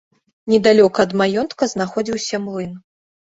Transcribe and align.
Недалёка 0.51 1.03
ад 1.09 1.13
маёнтка 1.21 1.63
знаходзіўся 1.73 2.41
млын. 2.47 2.73